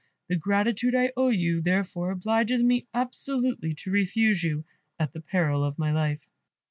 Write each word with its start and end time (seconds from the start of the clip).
The 0.29 0.35
gratitude 0.35 0.95
I 0.95 1.11
owe 1.15 1.29
you, 1.29 1.61
therefore, 1.61 2.09
obliges 2.09 2.63
me 2.63 2.87
absolutely 2.91 3.75
to 3.75 3.91
refuse 3.91 4.41
you, 4.43 4.65
at 4.97 5.13
the 5.13 5.21
peril 5.21 5.63
of 5.63 5.77
my 5.77 5.91
life." 5.91 6.27